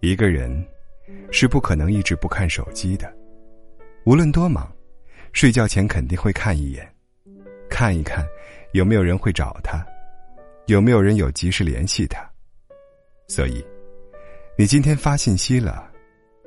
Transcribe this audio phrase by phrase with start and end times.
[0.00, 0.66] 一个人
[1.30, 3.12] 是不可能一直不看手机的，
[4.06, 4.66] 无论多忙，
[5.34, 6.90] 睡觉前肯定会看一眼，
[7.68, 8.26] 看一看
[8.72, 9.86] 有没有人会找他，
[10.68, 12.26] 有没有人有急事联系他。
[13.26, 13.62] 所以，
[14.56, 15.86] 你今天发信息了，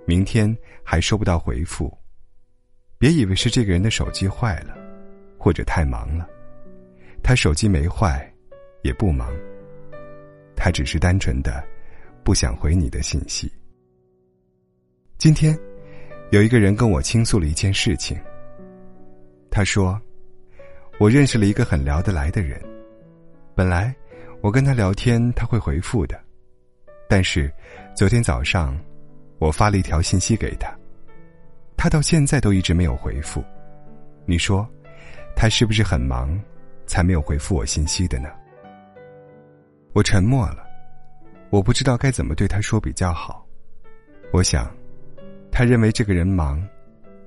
[0.08, 1.96] 明天还收不到回复，
[2.98, 4.76] 别以为是这个人的手机坏了，
[5.38, 6.28] 或者太忙了，
[7.24, 8.32] 他手机没坏，
[8.84, 9.32] 也不忙，
[10.56, 11.64] 他只是单纯的。
[12.24, 13.52] 不想回你的信息。
[15.18, 15.57] 今天，
[16.29, 18.15] 有一个人跟我倾诉了一件事情。
[19.50, 20.00] 他说
[21.00, 22.62] ：“我认识了一个很聊得来的人，
[23.56, 23.92] 本来
[24.40, 26.24] 我跟他聊天他会回复的，
[27.10, 27.51] 但是
[27.96, 28.79] 昨天早上
[29.40, 30.71] 我发了一条信息给他，
[31.76, 33.44] 他到现在都一直没有回复。
[34.28, 34.64] 你说，
[35.36, 36.40] 他是不是很忙，
[36.91, 38.27] 才没有回复我信息的呢？”
[39.95, 40.67] 我沉默了。
[41.50, 43.48] 我不知道该怎么对他说比较好。
[44.33, 44.70] 我想，
[45.50, 46.61] 他认为这个人忙，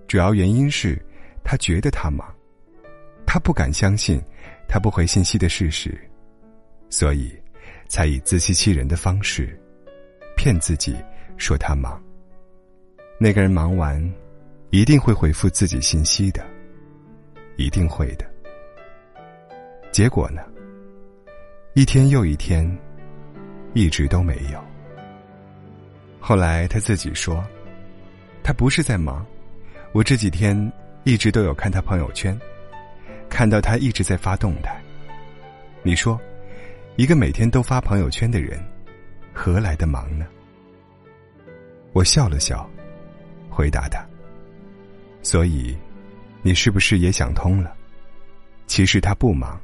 [0.07, 1.01] 主要原因是
[1.43, 2.27] 他觉得他忙，
[3.27, 4.21] 他不敢相信
[4.69, 5.99] 他不回信息的事实，
[6.91, 7.35] 所以
[7.89, 9.59] 才以自欺欺人的方式
[10.37, 10.95] 骗自己
[11.39, 12.03] 说他忙。
[13.19, 14.15] 那个人忙完，
[14.71, 16.45] 一定会回复自己信息的，
[17.57, 18.34] 一定会的。
[19.95, 20.43] 结果呢？
[21.75, 22.69] 一天又一天。
[23.75, 24.65] 一直都没有。
[26.19, 27.45] 后来他自己说，
[28.43, 29.25] 他不是在忙，
[29.93, 30.73] 我这几天
[31.05, 32.37] 一直都有看他朋友圈，
[33.29, 34.81] 看到他一直在发动态。
[35.85, 36.21] 你说，
[36.97, 38.61] 一个每天都发朋友圈的人，
[39.33, 40.27] 何来的忙呢？
[41.93, 42.69] 我笑了笑，
[43.49, 44.05] 回答他
[45.23, 45.77] ：“所以，
[46.43, 47.73] 你是不是也想通了？
[48.67, 49.61] 其实他不忙，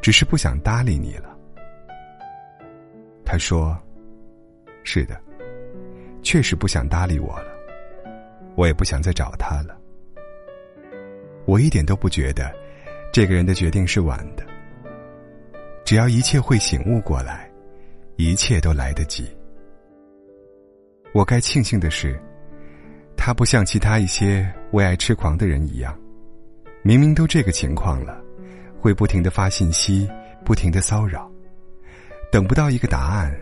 [0.00, 1.36] 只是不想搭理你了。”
[3.24, 3.78] 他说
[4.82, 5.20] ：“是的，
[6.22, 7.46] 确实不想搭理我了，
[8.56, 9.78] 我也不想再找他了。
[11.46, 12.52] 我一点都不觉得，
[13.12, 14.44] 这个人的决定是晚的。
[15.84, 17.50] 只要一切会醒悟过来，
[18.16, 19.28] 一切都来得及。
[21.12, 22.20] 我该庆幸的是，
[23.16, 25.98] 他不像其他一些为爱痴狂的人一样，
[26.82, 28.22] 明明都这个情况了，
[28.80, 30.08] 会不停的发信息，
[30.44, 31.30] 不停的骚扰。”
[32.32, 33.36] 等不到一个答案，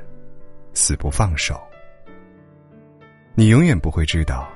[0.72, 1.60] 死不放手。
[3.34, 4.48] 你永远不会知道，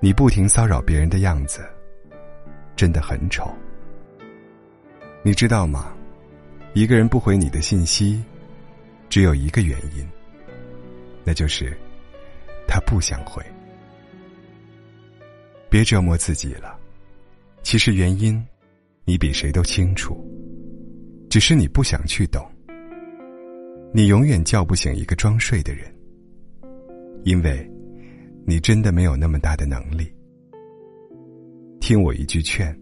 [0.00, 1.68] 你不停骚扰别人的样子，
[2.76, 3.52] 真的很丑。
[5.22, 5.92] 你知道吗？
[6.74, 8.24] 一个人不回你的信息，
[9.08, 10.08] 只有一个原因，
[11.24, 11.76] 那就是
[12.68, 13.44] 他不想回。
[15.68, 16.78] 别折磨自己了，
[17.64, 18.40] 其实原因
[19.10, 20.16] 你比谁都清楚，
[21.28, 22.40] 只是你不想去懂。
[23.92, 25.92] 你永远叫不醒一个装睡的人，
[27.24, 27.68] 因为，
[28.46, 30.08] 你真的没有那么大的能力。
[31.80, 32.72] 听我一句劝，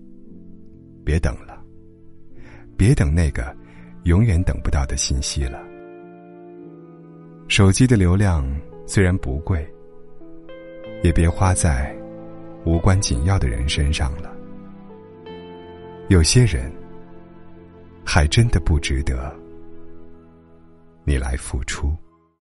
[1.02, 1.64] 别等了，
[2.76, 3.56] 别等那个
[4.04, 5.58] 永远等不到的信息了。
[7.48, 8.46] 手机的流量
[8.86, 9.66] 虽然不贵，
[11.02, 11.90] 也别花在
[12.66, 14.36] 无关紧要的人身上了。
[16.08, 16.72] 有些人，
[18.02, 19.34] 还真的不值得。
[21.04, 21.94] 你来付出。